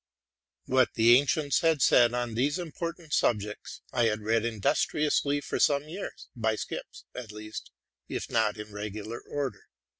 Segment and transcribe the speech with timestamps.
[0.65, 5.87] What the ancients had said on these important subjects I had read industriously for some
[5.87, 7.69] years, by skips at least,
[8.07, 9.67] if not in regular order.